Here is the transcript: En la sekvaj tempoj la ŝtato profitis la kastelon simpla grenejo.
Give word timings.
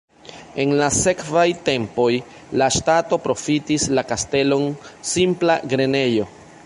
En 0.61 0.71
la 0.77 0.85
sekvaj 0.99 1.43
tempoj 1.67 2.07
la 2.61 2.69
ŝtato 2.77 3.21
profitis 3.27 3.85
la 3.99 4.05
kastelon 4.13 4.67
simpla 5.11 5.63
grenejo. 5.75 6.27